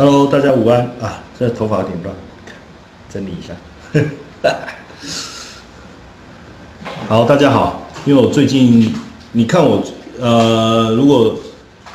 [0.00, 1.22] Hello，大家午安啊！
[1.38, 2.16] 这头发有点乱，
[3.12, 3.52] 整理一下。
[7.06, 7.86] 好，大家好。
[8.06, 8.94] 因为我最近，
[9.32, 9.84] 你看我，
[10.18, 11.38] 呃，如果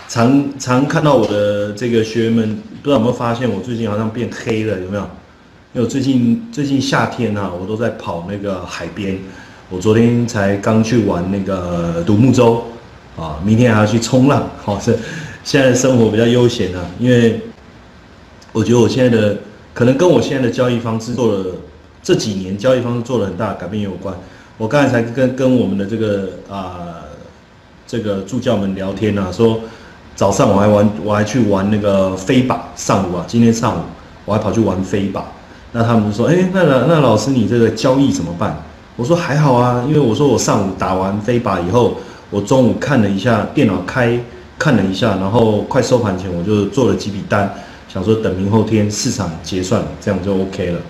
[0.08, 5.02] 常常看到我的这个学员们，不知道有没有发现我最近好像变黑了，有没有？
[5.74, 9.18] 因为我最近最近夏天啊，我都在跑那个海边。
[9.72, 12.64] 我昨天才刚去玩那个独木舟
[13.18, 14.48] 啊，明天还要去冲浪。
[14.64, 14.96] 好，是
[15.44, 17.42] 现在生活比较悠闲啊，因为。
[18.56, 19.36] 我觉得我现在的
[19.74, 21.46] 可能跟我现在的交易方式做了
[22.02, 24.16] 这几年交易方式做了很大改变有关。
[24.58, 27.04] 我刚才才跟跟我们的这个啊
[27.86, 29.60] 这个助教们聊天啊，说
[30.16, 33.82] 早上我还玩我还去玩那个飞靶，上午啊今天上午
[34.24, 35.22] 我还跑去玩飞靶。
[35.74, 38.64] 那他们就说，哎，那那老师你这个交易怎么办？
[38.96, 41.98] 我说还好啊，因为我说我上午打完飞靶以后，
[42.30, 44.18] 我中午看了一下电脑开
[44.58, 47.54] 看了一下，然后快收盘前我就做了几笔单。
[47.96, 50.82] 想说等明后天市场结算，这样就 OK 了。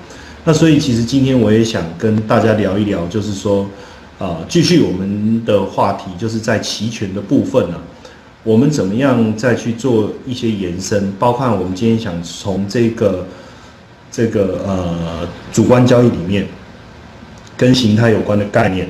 [0.43, 3.69] 那所以其实今天我也想跟大家聊一聊，就是说，
[4.17, 7.79] 啊，继续我们的话题，就是在期权的部分呢，
[8.43, 11.11] 我们怎么样再去做一些延伸？
[11.19, 13.27] 包括我们今天想从这个
[14.11, 16.47] 这个呃主观交易里面，
[17.55, 18.89] 跟形态有关的概念。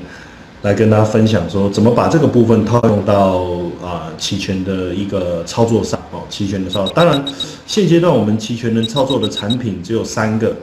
[0.66, 3.46] 来跟大家分享说，怎么把这个部分套用到
[3.84, 6.92] 啊期权的一个操作上哦，期权的操作。
[6.96, 7.24] 当然，
[7.68, 10.56] 现阶段我们期权能操作的产品只有三个，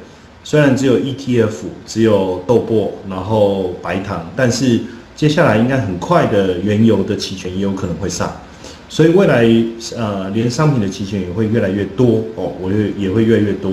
[0.42, 1.52] 虽然只有 ETF，
[1.86, 4.80] 只有豆粕，然后白糖，但是
[5.14, 8.28] 接下来应该很快的原油的期权也有可能会上，
[8.88, 9.46] 所以未来
[9.96, 13.70] 呃连商品的期权也会越来越多哦，我也也会越来越多。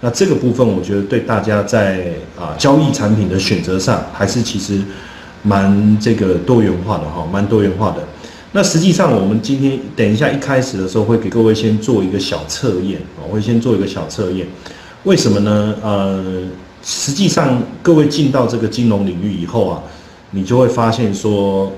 [0.00, 4.80] 那这个部分我觉得对大家在啊交易产品的选择上，还是其实。
[5.44, 7.98] 蛮这个多元化的哈，蛮多元化的。
[8.50, 14.46] 那实际上，我们今天等一下一开始的时候，会给各位先做一个小测验我会先做一个小测验。
[15.02, 15.74] 为什么呢？
[15.82, 16.24] 呃，
[16.82, 19.82] 实际上各位进到这个金融领域以后啊，
[20.30, 21.72] 你就会发现说，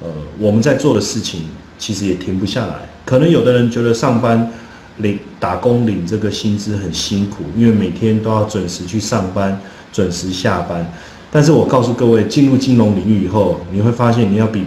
[0.00, 0.08] 呃，
[0.38, 1.42] 我们在做的事情
[1.78, 2.74] 其实也停不下来。
[3.04, 4.50] 可能有的人觉得上班
[4.96, 9.60] 领打工领这个薪资很辛苦，因为每天都要准时去上班，
[9.92, 10.90] 准时下班。
[11.30, 14.64] 但是我告诉各位，进入金融领域以后，你会发现你要比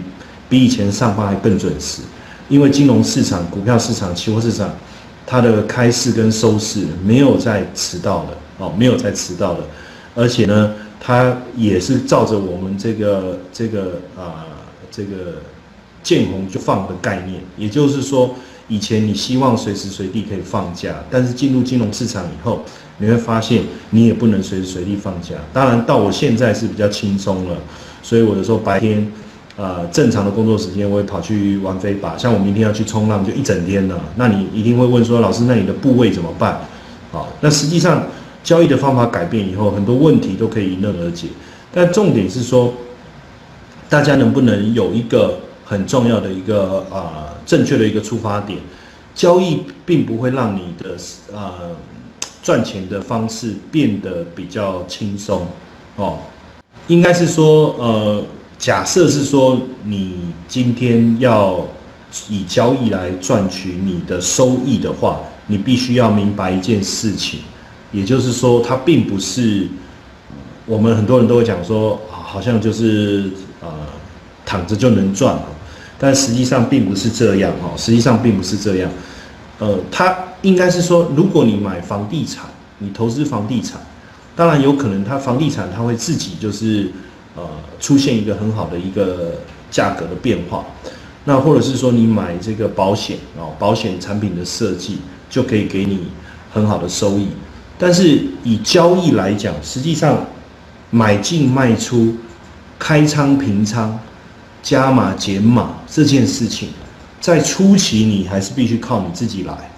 [0.48, 2.02] 比以前上班还更准时，
[2.48, 4.70] 因为金融市场、股票市场、期货市场，
[5.26, 9.60] 它的开市跟收市没有再迟到的哦，没有再迟到的，
[10.14, 14.46] 而且呢，它也是照着我们这个这个啊
[14.90, 15.34] 这个
[16.02, 18.34] 见红就放的概念，也就是说。
[18.68, 22.64] 以前你希望随时随地可以放假，但是进入金融市场以后，
[22.98, 25.34] 你会发现你也不能随时随地放假。
[25.52, 27.56] 当然，到我现在是比较轻松了，
[28.02, 29.10] 所以我有时候白天，
[29.56, 32.16] 呃，正常的工作时间我会跑去玩飞靶。
[32.16, 34.00] 像我明天要去冲浪，就一整天了。
[34.16, 36.60] 那你一定会问说，老师，那你的部位怎么办？
[37.10, 38.06] 好，那实际上
[38.42, 41.28] 交易的方法改变以后，很多问题都可以迎刃而解。
[41.72, 42.74] 但重点是说，
[43.88, 45.38] 大家能不能有一个？
[45.64, 48.58] 很重要的一个啊，正确的一个出发点，
[49.14, 50.96] 交易并不会让你的
[51.32, 51.70] 呃
[52.42, 55.46] 赚钱的方式变得比较轻松
[55.96, 56.18] 哦，
[56.88, 58.24] 应该是说呃，
[58.58, 61.64] 假设是说你今天要
[62.28, 67.40] 以交易来赚取你的收益的话，你必须要明白一件事情，
[67.92, 69.68] 也就是说，它并不是
[70.66, 73.68] 我们很多人都会讲说，好像就是呃
[74.44, 75.38] 躺着就能赚。
[75.98, 78.90] 但实际上并不是这样哈，实际上并不是这样，
[79.60, 82.44] 呃，它应该是说，如果你买房地产，
[82.78, 83.80] 你投资房地产，
[84.36, 86.90] 当然有可能它房地产它会自己就是
[87.34, 87.42] 呃
[87.80, 89.32] 出现一个很好的一个
[89.70, 90.64] 价格的变化，
[91.24, 94.98] 那或者是说你买这个保险哦，保险产品的设计
[95.30, 96.08] 就可以给你
[96.52, 97.28] 很好的收益，
[97.78, 100.26] 但是以交易来讲，实际上
[100.90, 102.16] 买进卖出、
[102.78, 103.98] 开仓平仓。
[104.64, 106.68] 加码减码这件事情，
[107.20, 109.71] 在初期你还是必须靠你自己来。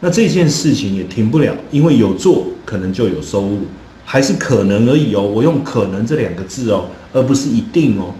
[0.00, 3.58] 那这件事情也停不了，因为有做可能就有收入，
[4.04, 5.22] 还是可能而已哦。
[5.22, 8.14] 我用“可能”这两个字哦，而不是一定哦。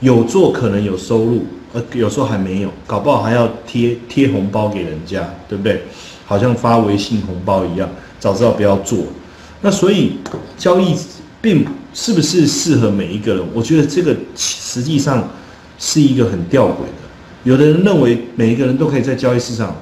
[0.00, 5.82] 有做可能有收入，呃，有时候还没有，搞不好还要贴贴红包给人家，对不对？
[6.24, 7.88] 好像发微信红包一样，
[8.18, 9.00] 早知道不要做。
[9.60, 10.12] 那所以
[10.56, 10.96] 交易
[11.40, 13.44] 并是不是适合每一个人？
[13.52, 15.28] 我觉得这个实际上。
[15.82, 17.08] 是一个很吊诡的，
[17.44, 19.74] 有的人认为每一个人都可以在交易市场，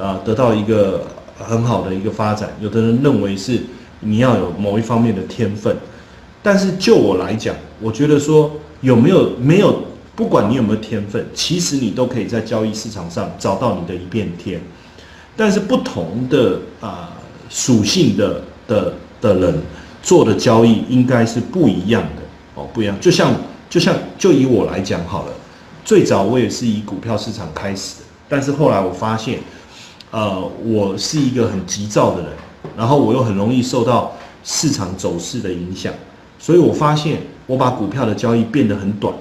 [0.00, 1.02] 啊，得到一个
[1.38, 3.60] 很好的一个发展；有的人认为是
[4.00, 5.76] 你要有某一方面的天分。
[6.42, 9.82] 但是就我来讲，我觉得说有没有没有，
[10.14, 14.60] 不管你有没有天分，其实你都可以在交易市场上找到你的一片天。
[15.36, 17.12] 但是不同的啊
[17.50, 19.62] 属性的的的人
[20.02, 22.22] 做的交易应该是不一样的
[22.54, 22.96] 哦，不一样。
[23.00, 23.34] 就像
[23.68, 25.32] 就像就以我来讲好了，
[25.84, 29.40] 最早我也是以股票市场开始的，但是后来我发现，
[30.16, 32.30] 呃，我是一个很急躁的人，
[32.74, 35.92] 然后我又很容易受到市场走势的影响，
[36.38, 39.14] 所以我发现我把股票的交易变得很短，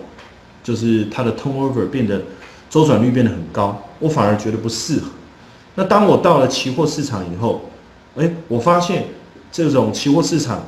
[0.64, 2.22] 就是它的 turnover 变得
[2.70, 5.10] 周转率变得很高，我反而觉得不适合。
[5.76, 7.70] 那当我到了期货市场以后，
[8.16, 9.08] 哎，我发现
[9.52, 10.64] 这种期货市场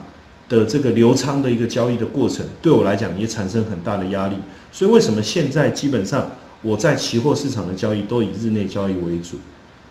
[0.50, 4.36] 的这个流仓的一个交易的过程，对我来讲也产生很大的压力。
[4.74, 6.30] 所以为什么现在基本上
[6.62, 9.38] 我在期货市场的交易都以日内交易为主？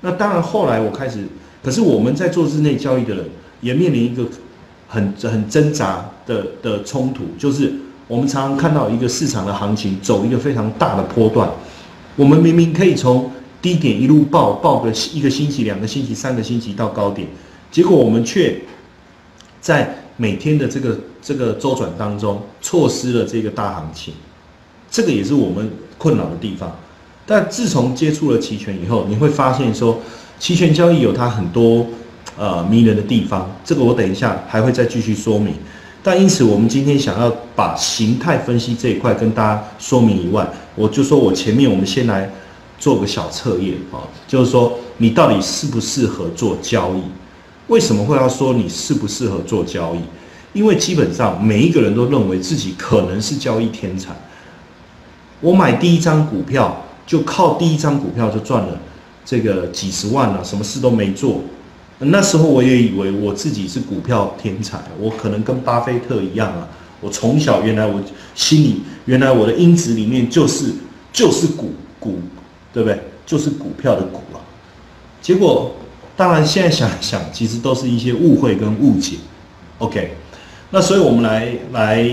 [0.06, 1.24] 那当然后来我开始，
[1.64, 3.24] 可是我们在做日内交易的人
[3.60, 4.24] 也面临一个
[4.86, 7.72] 很很挣扎的的冲突，就是
[8.06, 11.50] 我们常常看到一个市场的行情走一个非常大的波段，
[12.14, 13.28] 我们明明可以从
[13.60, 17.26] 低点一路爆爆个一个星期、两个星期、三个星期到高点，
[17.72, 18.56] 结果我们却
[19.60, 24.14] 在每天的这个这个周转当中错失了这个大行情，
[24.88, 25.68] 这个也是我们
[25.98, 26.70] 困扰的地方。
[27.26, 30.00] 但自从接触了期权以后，你会发现说，
[30.38, 31.86] 期权交易有它很多
[32.38, 35.54] 呃迷人的地方，这个我等一下还会再继续说明。
[36.02, 42.30] 但因此，我们今天想要把形态分析这一块跟大家说明以外，我就说我前面我们先来。
[42.78, 47.00] 做个小测验啊，就是说你到底适不适合做交易？
[47.68, 50.00] 为什么会要说你适不适合做交易？
[50.52, 54.14] 因为基本上每一个人都认为自己可能是交易天才。
[55.40, 58.78] 我买第一张股票，就靠第一张股票就赚了
[59.24, 61.40] 这个几十万了，什么事都没做。
[61.98, 66.68] 那时候我也以为我自己是股票天才，我可能跟巴菲特一样啊。
[67.00, 68.02] 我从小原来我
[68.34, 70.72] 心里原来我的因子里面就是
[71.12, 72.18] 就是股股。
[72.72, 73.00] 对不对？
[73.24, 74.36] 就是股票的股啊。
[75.22, 75.76] 结果，
[76.14, 79.16] 当然现在想想，其实都是一些误会跟误解。
[79.78, 80.12] OK，
[80.72, 82.06] 那所以我们来来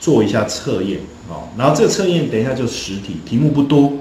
[0.00, 1.44] 做一下测验啊。
[1.58, 3.92] 然后这个测验等一下就实体，题目不多，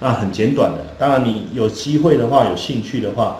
[0.00, 0.78] 那很简短的。
[0.98, 3.36] 当然你有机会的话，有兴趣的话，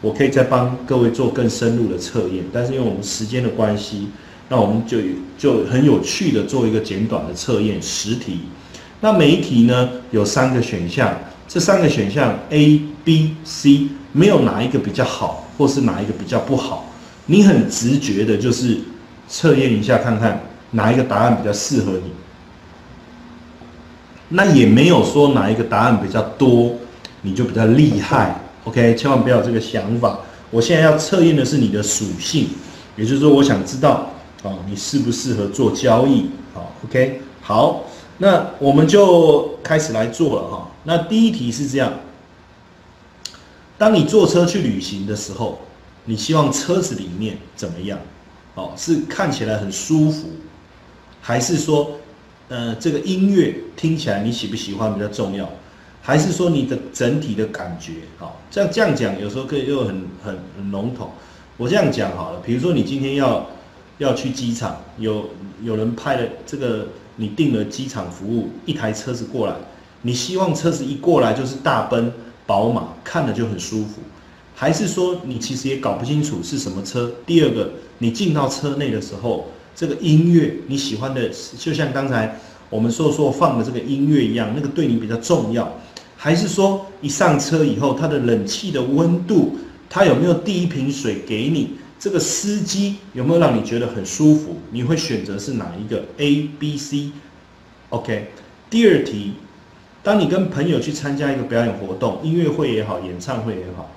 [0.00, 2.44] 我可以再帮各位做更深入的测验。
[2.52, 4.08] 但是因为我们时间的关系，
[4.48, 4.98] 那我们就
[5.36, 8.40] 就很有趣的做一个简短的测验实题。
[9.00, 11.12] 那每一题呢有三个选项。
[11.48, 16.86] 这三个选项 A、B、C 没有哪一个比较好，或是哪一个比较不好，
[17.26, 18.78] 你很直觉的就是
[19.28, 22.10] 测验一下看看哪一个答案比较适合你。
[24.34, 26.74] 那也没有说哪一个答案比较多，
[27.20, 28.40] 你就比较厉害。
[28.64, 30.18] OK，千万不要有这个想法。
[30.50, 32.48] 我现在要测验的是你的属性，
[32.96, 34.10] 也就是说，我想知道
[34.42, 36.30] 哦，你适不适合做交易？
[36.54, 37.84] 哦，OK，好，
[38.18, 40.70] 那我们就开始来做了哈。
[40.84, 41.92] 那第一题是这样：
[43.76, 45.58] 当你坐车去旅行的时候，
[46.04, 47.98] 你希望车子里面怎么样？
[48.54, 50.28] 哦，是看起来很舒服，
[51.20, 51.92] 还是说，
[52.48, 55.48] 呃，这个音乐听起来你喜不喜欢比较重要？
[56.02, 57.92] 还是说你的整体的感觉？
[58.18, 61.10] 好，这样这样讲有时候可以又很很很笼统。
[61.56, 63.48] 我这样讲好了，比如说你今天要
[63.98, 65.30] 要去机场，有
[65.62, 69.54] 有人派了这个你订了机场服务，一台车子过来。
[70.02, 72.12] 你希望车子一过来就是大奔、
[72.44, 74.00] 宝马，看了就很舒服，
[74.56, 77.12] 还是说你其实也搞不清楚是什么车？
[77.24, 82.38] 第二个，你进到车内的时候，这个音乐你喜欢的，就像刚才
[82.70, 85.78] 我们说说放的这个音乐一样，那个对你比较重要，
[86.16, 91.70] 还是说一上车以后，它的冷气的温度，它有没有递一瓶水给你？
[91.98, 94.56] 这个司机有没有让你觉得很舒服？
[94.72, 98.28] 你会选择是哪一个？A、B、C？OK，
[98.68, 99.34] 第二题。
[100.02, 103.88] 当你跟朋友去参加一个表演活动，音乐会也好，演唱会也好，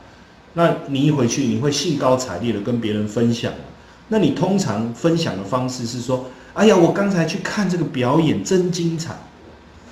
[0.53, 3.51] 那你一回去，你会兴高采烈的跟别人分享。
[4.10, 9.16] 那你通常分享的方式是说：“哎呀，我刚才去看这个表演，真精彩。”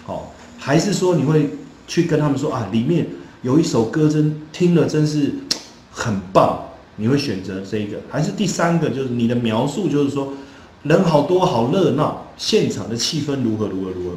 [0.05, 1.49] 好，还是说你会
[1.87, 3.07] 去跟他们说：“啊，里面
[3.41, 5.33] 有一首歌，真听了真是
[5.91, 6.59] 很棒。”
[6.95, 8.87] 你会选择这个，还是第三个？
[8.87, 10.31] 就是你的描述，就是说
[10.83, 14.15] 人好多，好热闹，现场的气氛如何，如何，如何？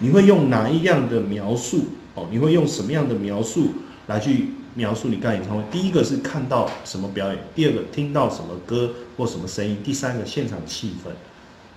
[0.00, 1.86] 你会用哪一样的描述？
[2.14, 3.68] 哦，你会用什么样的描述
[4.08, 5.62] 来去描述你看演唱会？
[5.72, 11.10] 第一个是看到什么表演，第二个听到什么歌或什么声音，第三个现场气氛。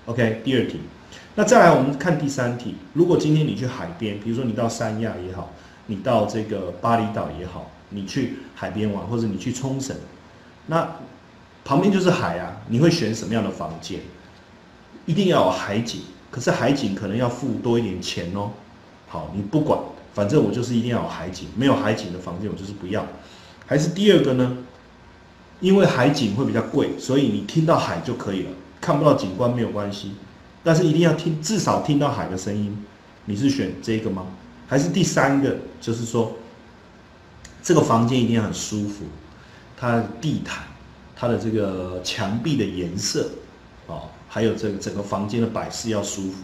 [0.06, 0.82] OK，第二题。
[1.34, 2.76] 那再来我们看第三题。
[2.94, 5.52] 如果今天你去海边，比如说你到三亚也好，
[5.88, 9.96] 你到这个巴厘岛也好，你去海边玩，或者你去冲绳，
[10.68, 10.88] 那
[11.66, 14.00] 旁边就是海啊，你会选什么样的房间？
[15.08, 16.02] 一定要有海景。
[16.30, 18.52] 可是海景可能要付多一点钱哦。
[19.08, 19.80] 好，你不管，
[20.14, 23.06] 反正我就是一定要有海景，没有海景的房间我就是不要。
[23.66, 24.58] 还是第二个呢？
[25.60, 28.50] 因为海景会比较贵，所以你听到海就可以了，
[28.82, 30.14] 看不到景观没有关系，
[30.64, 32.84] 但是一定要听，至少听到海的声音。
[33.26, 34.26] 你是选这个吗？
[34.68, 35.56] 还是第三个？
[35.80, 36.34] 就是说，
[37.62, 39.06] 这个房间一定要很舒服，
[39.78, 40.64] 它的地毯、
[41.16, 43.30] 它的这个墙壁的颜色，
[43.86, 46.44] 哦，还有这个整个房间的摆饰要舒服。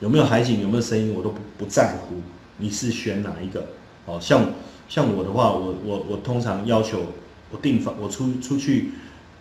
[0.00, 0.60] 有没有海景？
[0.60, 1.14] 有没有声音？
[1.14, 2.16] 我都不不在乎。
[2.58, 3.66] 你是选哪一个？
[4.06, 4.52] 哦，像
[4.88, 7.00] 像我的话，我我我通常要求。
[7.50, 8.90] 我订房，我出出去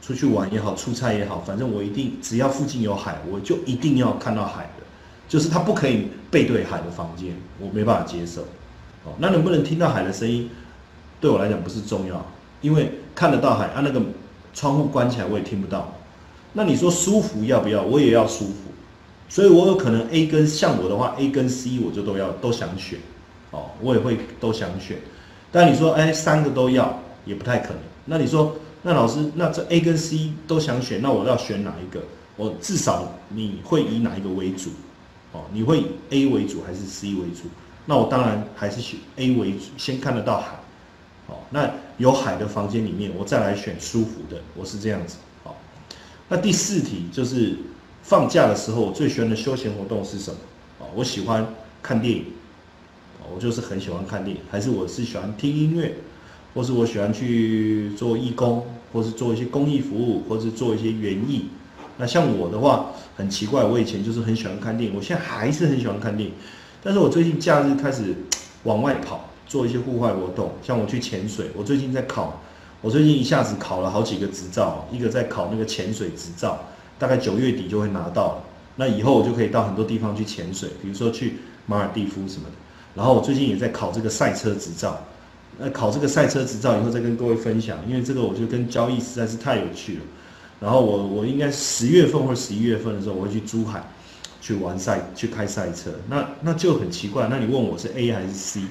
[0.01, 4.83] 出去玩也好，出差也好，反正我一定只要附近有海，我就一定要看到海的，
[5.27, 8.43] 就是它不可以背对海的房间，我没办法接受。
[9.03, 10.49] 哦，那能不能听到海的声音，
[11.19, 12.25] 对我来讲不是重要，
[12.61, 14.01] 因为看得到海，啊那个
[14.53, 15.93] 窗户关起来我也听不到。
[16.53, 17.83] 那你说舒服要不要？
[17.83, 18.53] 我也要舒服，
[19.29, 22.99] 所以我有可能 A 跟像我的话，A 跟 C 我就都要都想选，
[23.51, 24.97] 哦，我也会都想选。
[25.51, 27.79] 但你说哎三个都要，也不太可能。
[28.05, 32.01] 那你说，那老师，那这 A 跟 C 都想选，那我要选哪一个？
[32.35, 34.69] 我至少你会以哪一个为主？
[35.33, 37.49] 哦，你会以 A 为主还是 C 为主？
[37.85, 40.59] 那我当然还是选 A 为主，先看得到海。
[41.27, 45.17] 哦，那有海的房间里面，我再来选舒服的，我是这样子。
[45.43, 45.57] 好，
[46.29, 47.57] 那第四题就是
[48.07, 50.37] 放假的时候，我最喜欢的休闲活动是什么？
[50.79, 51.45] 啊，我喜欢
[51.83, 52.23] 看电影。
[53.19, 55.93] 哦，我就是很喜欢看电影，还是我是喜欢听音乐？
[56.53, 61.49] 或是我喜欢去做义工，或是做一些公益服务，或是做一些园艺。
[61.97, 66.33] 那像我的话，很奇怪，我以前就是很喜欢看电影，我现在还是很喜欢看电影。
[66.81, 68.15] 但是我最近假日开始
[68.63, 71.47] 往外跑，做一些户外活动，像我去潜水。
[71.57, 72.41] 我最近在考，
[72.79, 76.57] 我最近一下子考了好几个执照，一个在考那个潜水执照，
[76.97, 78.43] 大概九月底就会拿到了。
[78.75, 82.55] 那以后我就可以到很多地方去潜水，比如说去马尔蒂夫什么的。
[82.95, 84.99] 然后我最近也在考这个赛车执照。
[85.59, 90.01] 那考这个赛车执照以后再跟各位分享，因为这个我觉得跟交易实在是太有趣了。
[90.59, 93.81] 然后我我应该十月份或者十一月份的时候，我会去珠海
[94.39, 95.91] 去玩赛去开赛车。
[96.09, 98.61] 那那就很奇怪，那你问我是 A 还是 C？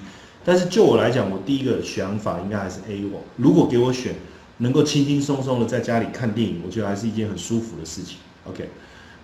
[0.45, 3.05] 但是就我来讲，我第一个想法应该还是 A。
[3.13, 4.15] 我如果给我选，
[4.59, 8.19] 能够轻轻松松的在家里看电影，我觉得还是一件很舒服的事情。
[8.49, 8.69] OK，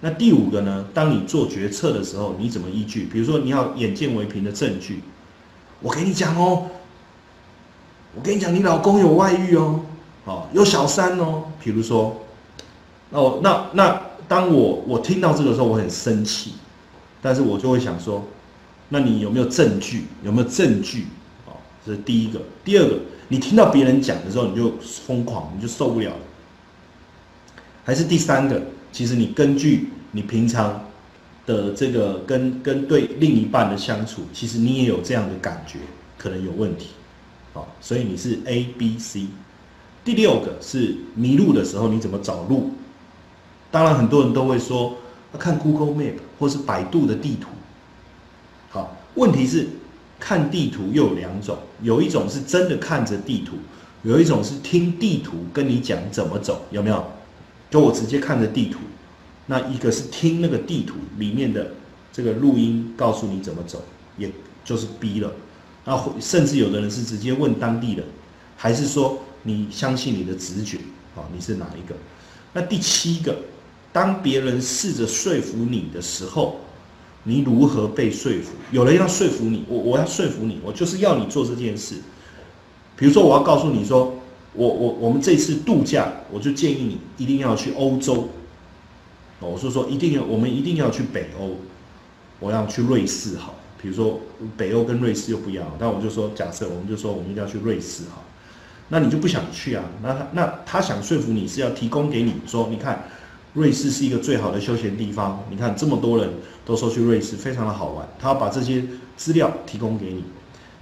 [0.01, 0.85] 那第五个呢？
[0.93, 3.05] 当你做决策的时候，你怎么依据？
[3.05, 5.01] 比如说你要眼见为凭的证据，
[5.81, 6.67] 我给你讲哦。
[8.15, 9.81] 我跟你讲，你老公有外遇哦，
[10.27, 11.45] 哦，有小三哦。
[11.65, 12.15] 比如说，
[13.09, 16.53] 那我那那当我我听到这个时候，我很生气，
[17.23, 18.23] 但是我就会想说，
[18.91, 20.05] 那你有没有证据？
[20.23, 21.07] 有没有证据？
[21.47, 22.43] 哦，这是第一个。
[22.63, 22.99] 第二个，
[23.33, 24.75] 你听到别人讲的时候，你就
[25.07, 26.13] 疯狂，你就受不了。
[27.83, 28.61] 还是第三个，
[28.93, 30.85] 其实你根据你平常
[31.47, 35.79] 的这个跟跟对另一半的相处，其实你也有这样的感觉，
[36.19, 36.89] 可能有问题。
[37.55, 39.29] 好，所以你是 A、B、C。
[40.05, 42.73] 第六个是迷路的时候你怎么找路？
[43.71, 44.99] 当然很多人都会说
[45.39, 47.49] 看 Google Map 或是百度的地图。
[48.69, 49.69] 好，问题是
[50.25, 53.57] 看地图又有两种，有一种是真的看着地图，
[54.05, 57.05] 有一种是听地图跟你讲怎么走，有没有？
[57.69, 58.79] 就我直接看着地图，
[59.47, 61.73] 那一个是听那个地图里面的
[62.13, 63.83] 这个录音告诉你怎么走，
[64.17, 64.31] 也
[64.65, 65.33] 就是 B 了。
[65.85, 68.05] 啊，甚至有的人是直接问当地的，
[68.57, 70.77] 还是说你相信你的直觉？
[71.17, 71.97] 啊，你是哪一个？
[72.53, 73.37] 那第七个，
[73.93, 76.61] 当别人试着说服你的时候，
[77.25, 78.51] 你如何被说服？
[78.71, 81.97] 有人要说服你，我我要说服你，我就是要你做这件事。
[82.97, 84.15] 比如说，我要告诉你说，
[84.55, 88.29] 我我我们这次度假，我就建议你一定要去欧洲。
[89.41, 91.57] 我说说，一定要我们一定要去北欧，
[92.39, 93.55] 我要去瑞士，好。
[93.81, 94.21] 比如说
[94.57, 98.23] 北欧跟瑞士又不一样，但我就说假设，我们就说我们一定要去瑞士哈，
[98.91, 99.83] 那你就不想去啊？
[100.01, 103.03] 那他那他想说服你是要提供给你说，你看
[103.55, 106.29] 瑞士是一个最好的休闲地方，你看这么多人
[106.65, 108.83] 都说去瑞士非常的好玩，他要把这些
[109.17, 110.25] 资料提供给你，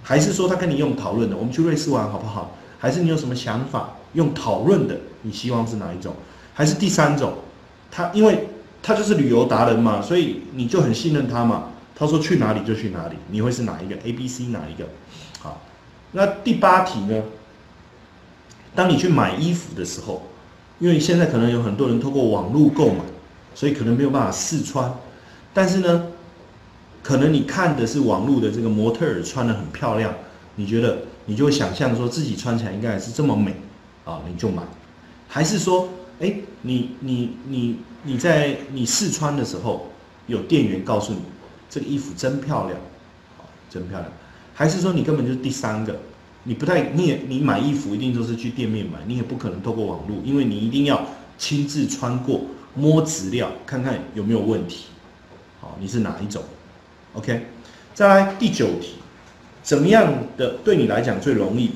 [0.02, 2.56] 还是说他跟你用讨论的，我们去瑞士玩好不好？
[2.78, 4.98] 还是你有什么想法用讨论的？
[5.22, 6.14] 你希望是哪一种？
[6.54, 7.34] 还是第三种？
[7.90, 8.48] 他因为
[8.82, 11.64] 他就是旅游达人嘛，所以你就很信任他嘛。
[11.94, 14.88] 他说去哪里就去哪里，你会是哪一个？A、B、C 哪一个？
[15.40, 15.60] 好，
[16.12, 17.22] 那第八题呢？
[18.74, 20.22] 当你去买衣服的时候，
[20.80, 23.04] 因为现在可能有很多人透过网络购买，
[23.54, 24.92] 所以可能没有办法试穿。
[25.54, 26.08] 但是呢，
[27.02, 30.12] 可能你看的是网络的这个模特儿穿的很漂亮，
[30.56, 33.54] 你觉得你就想象说自己穿起来应该也是这么美
[34.04, 34.62] 啊，你就买。
[35.28, 39.86] 还是说，哎，你你你你在你试穿的时候，
[40.26, 41.20] 有店员告诉你。
[41.72, 42.76] 这个衣服真漂亮，
[43.70, 44.10] 真漂亮。
[44.52, 46.00] 还是说你根本就是第三个，
[46.50, 51.06] 你不太，你也你买衣服一定都是去店面买，你也不可能透过网络，因为你一定要
[51.38, 52.40] 亲自穿过，
[52.74, 54.86] 摸质料，看看有没有问题。
[55.60, 56.42] 好，你是哪一种
[57.12, 57.46] ？OK，
[57.94, 58.94] 再来第九题，
[59.62, 61.70] 怎么样的对你来讲最容易？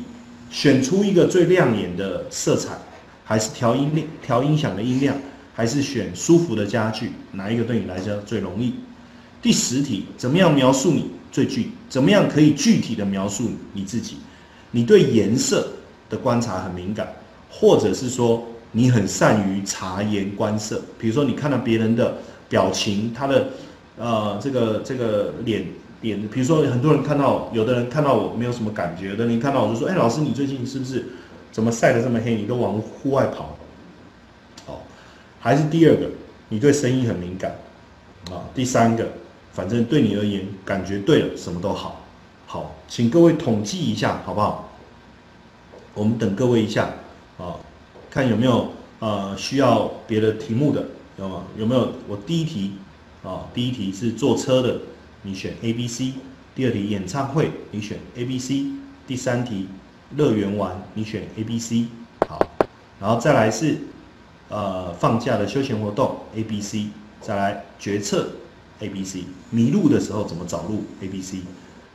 [0.50, 2.76] 选出一个最亮眼的色彩，
[3.25, 5.16] 还是调音量、调音响的音量，
[5.54, 7.12] 还是选舒服的家具？
[7.31, 8.75] 哪一个对你来讲最容易？
[9.40, 11.71] 第十题，怎么样描述你最具？
[11.88, 14.16] 怎么样可以具体的描述你自己？
[14.75, 15.69] 你对颜色
[16.11, 17.07] 的观察很敏感，
[17.49, 20.83] 或者是说你很善于察言观色？
[20.99, 22.16] 比如说你看到别人的
[22.49, 23.50] 表情，他的
[23.97, 25.64] 呃这个这个脸
[26.00, 31.07] 脸，比如说很多人看到，有的人看到我没有什么感觉，有的人看到我就说：“哎，老师，你最近是不是
[31.52, 32.35] 怎么晒得这么黑？
[32.35, 33.57] 你都往户外跑？”
[34.66, 34.83] 好，
[35.38, 36.11] 还是第二个，
[36.49, 37.54] 你对声音很敏感
[38.31, 38.43] 啊？
[38.52, 39.07] 第三个。
[39.54, 42.02] 反正对你而言，感觉对了，什么都好。
[42.45, 44.63] 好，请各位统计一下，好不好？
[45.94, 46.92] 我们等各位一下
[47.38, 47.56] 啊，
[48.10, 50.84] 看有没有呃需要别的题目的，
[51.18, 51.44] 有吗？
[51.56, 51.92] 有没有？
[52.08, 52.72] 我第一题
[53.22, 54.78] 啊，第一题是坐车的，
[55.22, 56.14] 你选 A、B、C；
[56.54, 58.72] 第二题演唱会，你选 A、B、C；
[59.06, 59.68] 第三题
[60.16, 61.86] 乐园玩，你选 A、B、C。
[62.28, 62.38] 好，
[63.00, 63.78] 然后再来是
[64.48, 66.88] 呃放假的休闲活动 A、B、C，
[67.20, 68.28] 再来决策。
[68.80, 71.38] A、B、C 迷路的时候怎么找路？A、B、C，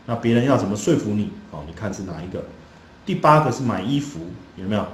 [0.05, 1.29] 那别人要怎么说服你？
[1.51, 2.41] 哦，你看是哪一个？
[3.09, 4.19] 第八个是买衣服，
[4.55, 4.85] 有没有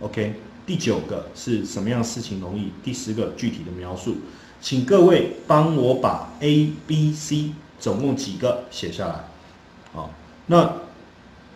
[0.00, 0.34] ？OK，
[0.66, 2.72] 第九个是什么样的事情容易？
[2.82, 4.16] 第十个具体的描述，
[4.60, 9.24] 请各位帮我把 A、B、C 总共几个写下来。
[9.92, 10.10] 好，
[10.48, 10.78] 那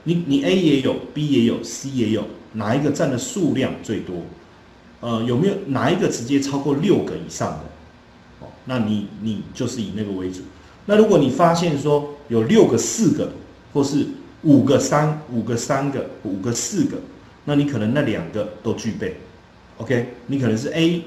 [0.04, 4.14] 你你 A 也有，B 也有，C 也有，哪一个占的数量最多？
[5.00, 8.46] 呃，有没有哪一个直接超过六个以上的？
[8.46, 10.42] 哦那你你就是以那个为主。
[10.86, 13.32] 那如果你发现说有六个四个，
[13.72, 14.06] 或是
[14.44, 16.98] 五个三五个三个五个四个，
[17.46, 19.16] 那你可能那两个都具备。
[19.78, 21.02] OK，你可能是 A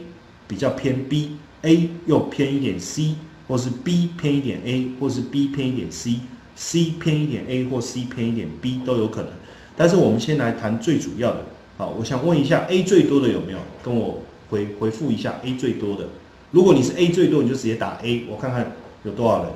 [0.47, 3.15] 比较偏 B，A 又偏一点 C，
[3.47, 9.32] 或是 B 偏一点 A，或是 B 偏一点 C，C 偏一点 A 或 C 偏一点 B 都有可能。
[9.76, 11.45] 但是我们先来谈最主要的。
[11.78, 13.60] 好，我想问一下 A 最多的有没有？
[13.84, 16.10] 跟我回回复一下 A 最多的。
[16.50, 18.71] 如果你是 A 最多，你就直接打 A，我看看
[19.04, 19.52] 有多少人。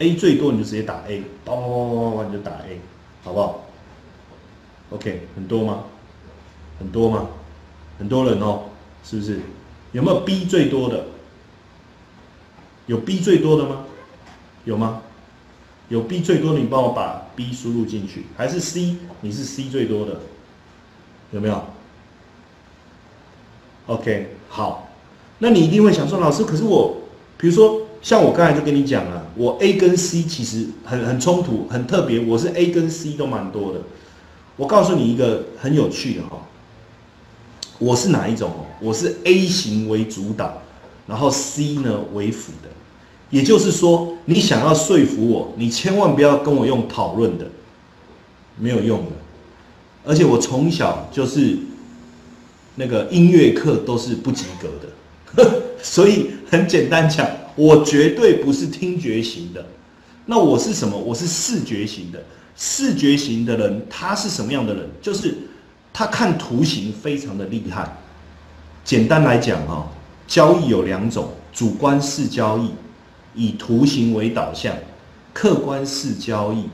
[0.00, 2.80] A 最多你就直接打 A，叭叭叭叭你就打 A，
[3.22, 3.66] 好不好
[4.90, 5.84] ？OK，很多吗？
[6.78, 7.28] 很多吗？
[7.98, 8.62] 很多人哦，
[9.04, 9.40] 是不是？
[9.92, 11.04] 有没有 B 最多的？
[12.86, 13.84] 有 B 最多的吗？
[14.64, 15.02] 有吗？
[15.90, 18.24] 有 B 最多，你帮我把 B 输入进去。
[18.36, 18.96] 还是 C？
[19.20, 20.20] 你是 C 最多的？
[21.32, 21.62] 有没有
[23.86, 24.88] ？OK，好。
[25.40, 26.96] 那你一定会想说，老师，可是我，
[27.36, 33.80] 比如说像我刚才就跟你讲了，我 A 跟 C 其实很很冲突，很特别，我是 A 跟 C 都蛮多的。
[34.56, 36.46] 我告诉你一个很有趣的哈，
[37.78, 38.66] 我是哪一种哦？
[38.80, 40.60] 我是 A 型为主导，
[41.06, 42.68] 然后 C 呢为辅的。
[43.30, 47.46] 也就是说，你想要说服我，你千万不要跟我用讨论的，
[48.58, 49.12] 没有用的。
[50.04, 51.56] 而且我从小就是
[52.74, 55.62] 那个音乐课都是不及格的。
[55.80, 57.24] 所以很简单讲，
[57.60, 59.66] 我绝对不是听觉型的。
[60.24, 60.96] 那我是什么？
[60.96, 62.24] 我是视觉型的。
[62.56, 64.88] 视觉型的人，他是什么样的人？
[65.02, 65.36] 就是
[65.92, 67.98] 他看图形非常的厉害。
[68.82, 69.86] 简单来讲啊，
[70.26, 72.70] 交易有两种：主观式交易，
[73.34, 74.74] 以图形为导向；
[75.34, 76.64] 客观式交易，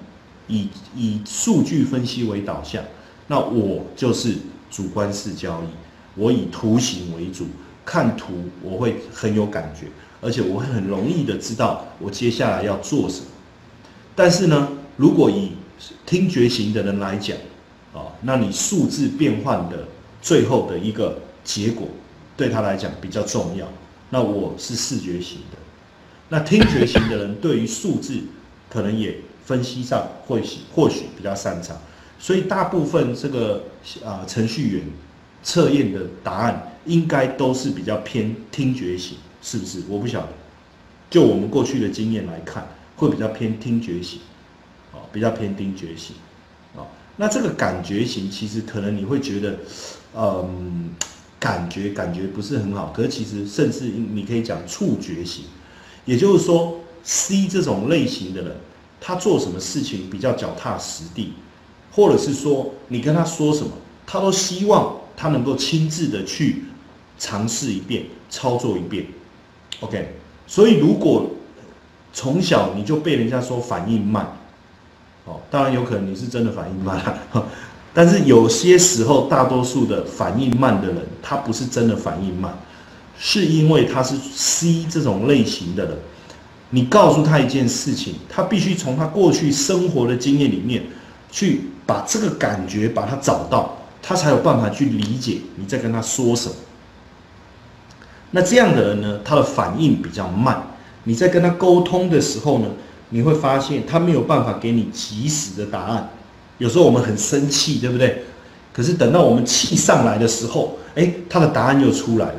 [0.47, 2.81] 以以数据分析为导向。
[3.27, 4.37] 那我就是
[4.71, 5.67] 主观式交易，
[6.15, 7.45] 我以图形为主。
[7.85, 9.87] 看图我会很有感觉，
[10.21, 13.27] 而且我会很容易的知道我接下来要做什么。
[14.15, 15.53] 但是呢，如果以
[16.05, 17.37] 听觉型的人来讲，
[17.93, 19.87] 啊，那你数字变换的
[20.23, 21.89] 最后的一个结果
[22.37, 23.67] 对他来讲比较重要。
[24.11, 25.59] 那我是视觉型的，
[26.29, 28.21] 那听觉型的人对于数字
[28.71, 31.77] 可能也分析上或许或许比较擅长，
[32.19, 33.65] 所以大部分这个
[34.05, 34.83] 啊程序员
[35.43, 36.73] 测验的答案。
[36.87, 39.81] 应该都是比较偏听觉型，是不是？
[39.89, 40.29] 我不晓得。
[41.09, 44.19] 就我们过去的经验来看，会比较偏听觉型，
[44.93, 46.17] 哦，比较偏听觉型，
[46.75, 46.89] 哦。
[47.17, 49.61] 那这个感觉型，其实可能你会觉得，
[50.17, 50.91] 嗯，
[51.39, 52.93] 感觉感觉不是很好。
[52.93, 55.45] 可是其实，甚至你可以讲触觉型，
[56.07, 58.57] 也就是说，C 这种类型的人，
[59.01, 61.35] 他做什么事情比较脚踏实地，
[61.93, 63.71] 或者是说你跟他说什么，
[64.05, 66.65] 他都希望他能够亲自的去。
[67.19, 69.07] 尝试一遍，操作一遍
[69.81, 70.15] ，OK。
[70.47, 71.29] 所以如果
[72.13, 74.27] 从小你就被人家说反应慢，
[75.25, 77.01] 哦，当然有可能你是真的反应慢，
[77.93, 82.57] 但是有些时候，大多数的反应慢的人，他不是真的反应慢，
[83.19, 85.99] 是因为他是 C 这种类型的人。
[86.71, 90.83] 你告诉他一件事情，他必须从他过去生活的经验里面，
[91.31, 96.55] 去把这个感觉把它找到，他才有办法去理解你在跟他说什么。
[98.33, 100.63] 那这样的人呢，他的反应比较慢。
[101.05, 102.67] 你在跟他沟通的时候呢，
[103.11, 106.11] 你会发现他没有办法给你及时的答案。
[106.59, 108.25] 有时候我们很生气，对不对？
[108.73, 112.35] 可是等到我们气上来的时候，哎，他的答案又出来了，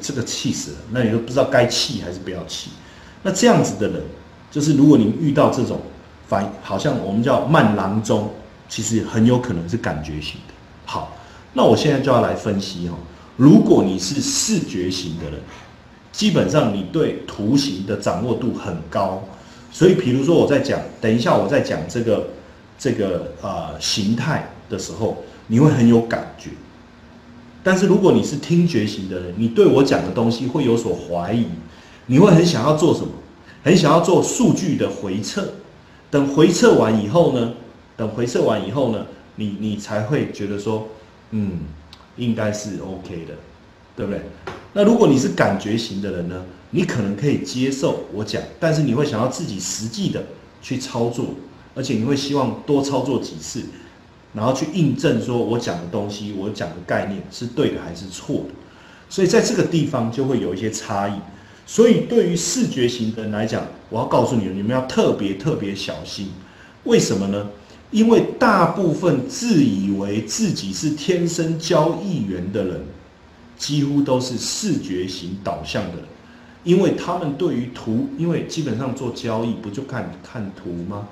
[0.00, 0.76] 这个气死了。
[0.90, 2.70] 那你都不知道该气还是不要气。
[3.22, 4.02] 那这样子的人，
[4.50, 5.80] 就是如果你遇到这种
[6.28, 8.30] 反，好像我们叫慢郎中，
[8.68, 10.54] 其实很有可能是感觉型的。
[10.86, 11.16] 好，
[11.52, 12.94] 那我现在就要来分析哦，
[13.36, 15.40] 如果你是视觉型的人，
[16.12, 19.22] 基本上你对图形的掌握度很高，
[19.70, 22.28] 所以比如说我在讲，等一下我在讲这个
[22.78, 26.50] 这个呃形态的时候，你会很有感觉。
[27.64, 31.46] 但是如果你是听觉型的人，你对我讲的东西会有所怀疑。
[32.06, 33.08] 你会很想要做什么？
[33.62, 35.54] 很想要做数据的回测。
[36.10, 37.52] 等回测完以后呢？
[37.96, 39.06] 等回测完以后呢？
[39.36, 40.88] 你你才会觉得说，
[41.30, 41.60] 嗯，
[42.16, 43.34] 应该是 OK 的，
[43.96, 44.20] 对不对？
[44.72, 46.44] 那如果你是感觉型的人呢？
[46.74, 50.24] 你可能可以接受我讲，但是你会想要自己实际的
[50.62, 51.34] 去操作，
[51.74, 53.64] 而且你会希望多操作几次，
[54.32, 58.54] 然后去印证说我讲的东西，我讲的概念是对的还是错的。
[59.10, 61.12] 所以在这个地方就会有一些差异。
[61.66, 66.30] 所以，对于视觉型的人来讲，我要告诉你们，你们要特别特别小心。
[66.84, 67.48] 为什么呢？
[67.92, 72.84] 因为大部分自以为自己是天生交易员的人，
[73.56, 76.04] 几乎都是视觉型导向的人。
[76.64, 81.08] 因为他们对于图，因为基本上做交易不就看看图吗？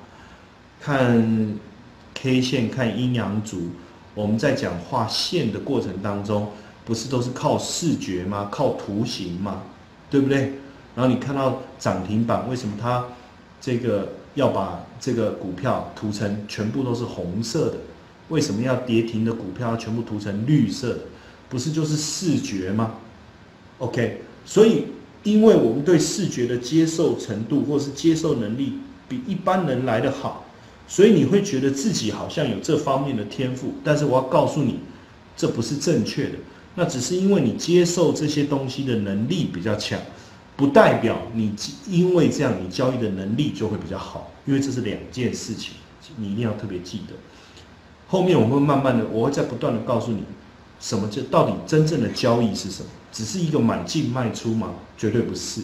[0.81, 1.59] 看
[2.15, 3.69] K 线、看阴阳烛。
[4.15, 6.51] 我们在讲画线的过程当中，
[6.85, 8.49] 不是都是靠视觉吗？
[8.51, 9.63] 靠图形吗？
[10.09, 10.55] 对不对？
[10.95, 13.05] 然后你看到涨停板，为什么它
[13.61, 17.75] 这个要把这个股票涂成全部都是红色的？
[18.29, 21.01] 为什么要跌停的股票全部涂成绿色的？
[21.49, 22.95] 不是就是视觉吗
[23.79, 24.85] ？OK，所以
[25.25, 28.75] 因为我们对视觉的接受程度或是接受能力
[29.09, 30.45] 比一般人来的好，
[30.87, 33.75] 所以你会觉得自己好像有这方面的天赋。
[33.83, 34.79] 但是我要告诉你，
[35.37, 36.35] 这不是正确的。
[36.77, 39.99] 那只是因为你接受这些东西的能力比较强，
[40.61, 41.55] 不代表你
[41.89, 45.73] 因为这样你交易的能力就会比较好，因为这是两件事情，
[46.17, 47.15] 你一定要特别记得。
[48.09, 50.23] 后面我会慢慢的，我会在不断的告诉你，
[50.79, 52.91] 什么叫到底真正的交易是什么？
[53.11, 54.75] 只是一个买进卖出吗？
[54.99, 55.63] 绝对不是，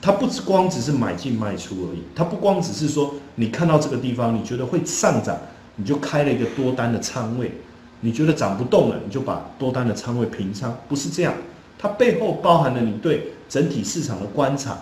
[0.00, 5.36] 它不只光只是买进卖出而已，它不光只是说你看到这个地方你觉得会上涨，
[5.74, 7.50] 你就开了一个多单的仓位。
[8.02, 11.34] 你觉得涨不动了，你就把多单的仓位平仓，不是这样。
[11.82, 14.76] 它背后包含了你对整体市场的观察，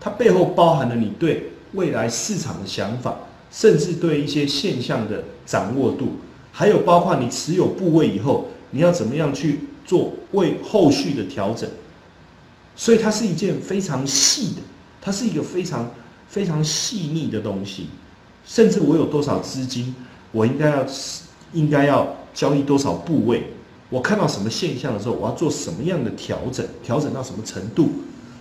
[0.00, 3.16] 它背后包含了你对未来市场的想法，
[3.50, 6.10] 甚至对一些现象的掌握度，
[6.52, 11.68] 还有包括你持有部位以后，你要怎么样去做为后续的调整。
[12.76, 14.62] 所以它是一件非常细的，
[15.00, 15.90] 它是一个非常
[16.28, 17.88] 非常细腻的东西。
[18.44, 19.92] 甚至我有多少资金，
[20.30, 20.86] 我应该要
[21.52, 22.14] 应该要。
[22.36, 23.42] 交易多少部位？
[23.88, 26.66] 我看到什么现象的时候，我要做什么样的调整？
[26.82, 27.90] 调整到什么程度？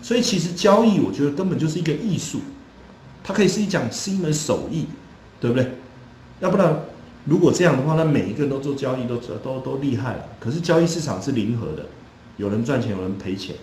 [0.02, 2.40] 所以其实交易，我觉得根本就是一个艺术，
[3.24, 4.86] 它可以是一讲是一门手艺，
[5.40, 5.72] 对不对？
[6.40, 6.80] 要不然，
[7.26, 10.26] 如果这样的话，那每一个人都做交易都都都厉害了。
[10.40, 11.86] 可是交易市场是零和的，
[12.38, 13.56] 有人赚钱，有人赔钱，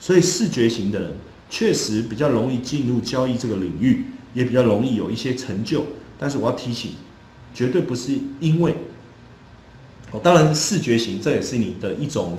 [0.00, 1.12] 所以视觉型的人
[1.48, 5.84] 确实比较容易进入交易这个领域，也比较容易有一些成就。
[6.18, 6.92] 但是我要提醒，
[7.54, 8.74] 绝对不是因为。
[10.10, 12.38] 哦，当然视觉型这也是你的一种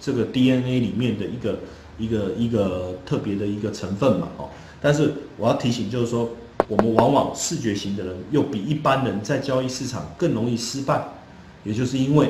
[0.00, 1.58] 这个 DNA 里面的一个
[1.98, 4.50] 一个一个特别的一个成分嘛，哦。
[4.80, 6.28] 但是我要提醒就是说，
[6.68, 11.02] 我们往往视觉型的人又比一般人在交易市场更容易失败，
[11.62, 12.28] 也就是因为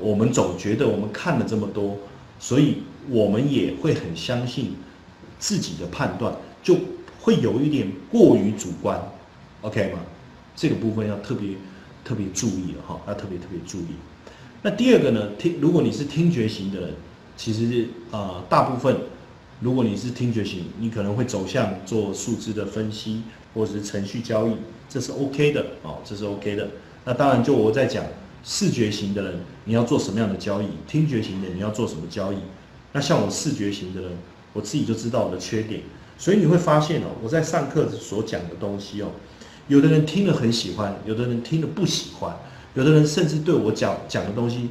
[0.00, 1.96] 我们总觉得我们看了这么多，
[2.38, 4.74] 所以我们也会很相信
[5.38, 6.76] 自己的判断，就
[7.20, 9.00] 会有一点过于主观
[9.62, 10.00] ，OK 吗？
[10.56, 11.50] 这个部分要特别
[12.04, 13.94] 特别注意了哈，要特别特别注意。
[14.66, 15.28] 那第二个呢？
[15.38, 16.90] 听，如果你是听觉型的人，
[17.36, 18.96] 其实呃，大部分
[19.60, 24.52] 如果你是听觉型，你可能会走向做数字的分析或者是程序交易，
[24.88, 26.66] 这是 OK 的哦，这是 OK 的。
[27.04, 28.06] 那当然，就我在讲
[28.42, 29.34] 视觉型的人，
[29.66, 30.68] 你要做什么样的交易？
[30.88, 32.36] 听觉型的你要做什么交易？
[32.92, 34.12] 那像我视觉型的人，
[34.54, 35.82] 我自己就知道我的缺点，
[36.16, 39.10] 所以你会发现哦，我在上课所讲的东西哦，
[39.68, 42.34] 有的人听了很喜欢，有的人听了不喜欢，
[42.74, 44.68] 有的人甚至对我讲讲的东西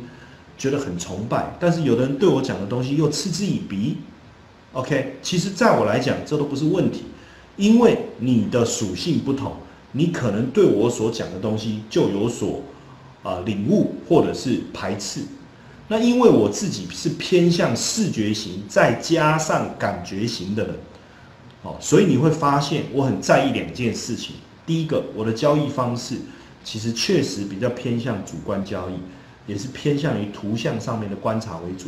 [0.57, 3.97] 觉得很崇拜，但是有的人对我讲的东西又嗤之以鼻。
[4.73, 7.03] OK，其实在我来讲，这都不是问题，
[7.57, 9.53] 因为你的属性不同，
[9.91, 12.61] 你可能对我所讲的东西就有所
[13.21, 15.21] 啊领悟，或者是排斥。
[15.89, 20.75] 那因为我自己是偏向视觉型，再加上感觉型的人，
[21.61, 24.35] 哦，所以你会发现我很在意两件事情。
[24.65, 26.15] 第一个，我的交易方式
[26.63, 28.93] 其实确实比较偏向主观交易，
[29.51, 31.85] 也是偏向于图像上面的观察为主。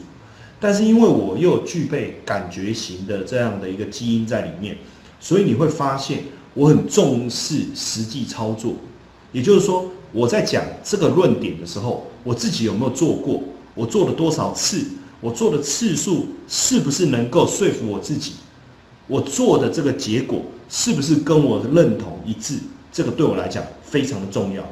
[0.59, 4.77] 但是因为我又具备感觉型的这样的一个基因在里面，
[5.19, 8.73] 所以你会发现我很重视实际操作。
[9.31, 13.43] 也就是说，我在讲这个论点的时候，我自己有没有做过？
[13.73, 14.85] 我做了多少次？
[15.21, 18.33] 我做的次数是不是能够说服我自己？
[19.07, 22.59] 我做的这个结果是不是跟我的认同一致？
[22.95, 24.63] 这个对我来讲非常的重要。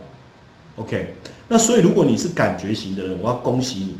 [0.77, 1.13] OK，
[1.49, 3.97] 那所以如果你是感觉型的人，我要恭喜你。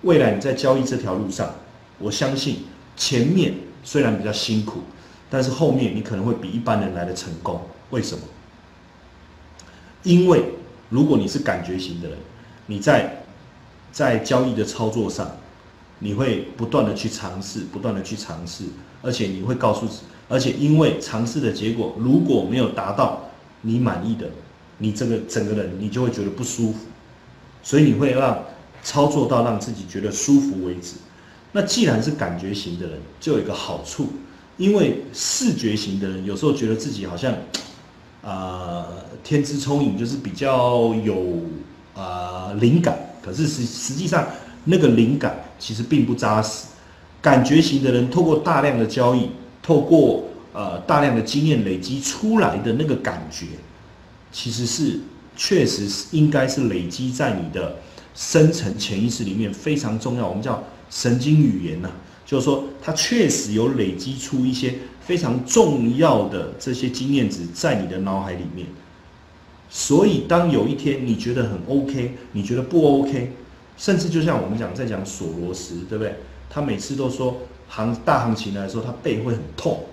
[0.00, 1.54] 未来你在交易这条路上，
[1.98, 2.64] 我相信
[2.96, 3.52] 前面
[3.84, 4.80] 虽然比较辛苦，
[5.28, 7.60] 但是后面你可能会比一般人来的成功。
[7.90, 8.24] 为什么？
[10.04, 10.42] 因为
[10.88, 12.16] 如果你是感觉型的人，
[12.64, 13.24] 你在
[13.92, 15.30] 在交易的操作上，
[15.98, 18.64] 你会不断的去尝试，不断的去尝试，
[19.02, 19.86] 而且你会告诉，
[20.30, 23.28] 而且因为尝试的结果如果没有达到
[23.62, 24.26] 你满意的，
[24.78, 26.78] 你这个整个人你就会觉得不舒服，
[27.62, 28.42] 所以你会让。
[28.82, 30.94] 操作到让自己觉得舒服为止。
[31.52, 34.08] 那既然是感觉型的人，就有一个好处，
[34.56, 37.34] 因为视觉型的人有时候觉得自己好像，
[38.24, 38.86] 啊，
[39.22, 41.40] 天资聪颖，就是比较有
[41.94, 42.98] 啊灵感。
[43.20, 44.26] 可是实实际上，
[44.64, 46.68] 那个灵感其实并不扎实。
[47.20, 49.28] 感觉型的人透过大量的交易，
[49.62, 53.46] 透过呃大量的经验累积出来的那个感觉，
[54.32, 55.00] 其实是
[55.36, 57.76] 确实是应该是累积在你的。
[58.12, 61.88] 深层潜意识里面非常重要，我们叫神经语言呐，
[62.26, 68.66] 就是说它确实有累积出一些非常重要的这些经验值在你的脑海里面。
[69.70, 73.32] 所以当有一天你觉得很 OK，你觉得不 OK，
[73.76, 76.16] 甚至就像我们讲在讲索罗斯，对不对？
[76.50, 79.84] 他每次都说行大行情来说，他背会很痛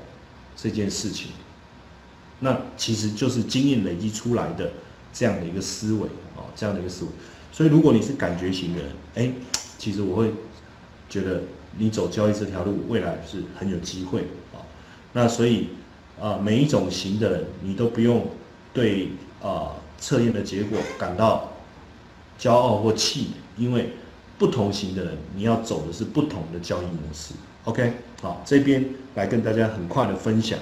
[0.57, 1.27] 这件事情，
[2.39, 4.71] 那其实就是经验累积出来的
[5.13, 7.11] 这样的一个思维啊，这样的一个思维。
[7.51, 9.31] 所以，如果你是感觉型的人，哎，
[9.77, 10.33] 其实我会
[11.07, 11.43] 觉得
[11.77, 14.65] 你走交易这条路，未来是很有机会啊。
[15.13, 15.69] 那所以
[16.19, 18.27] 啊，每一种型的人，你都不用
[18.73, 19.09] 对
[19.41, 21.53] 啊测验的结果感到
[22.39, 23.93] 骄傲或气馁，因为
[24.37, 27.33] 不同型的人，你要走的是不同的交易模式。
[27.67, 28.81] OK，好，这边
[29.15, 30.57] 来跟大家很快的分享。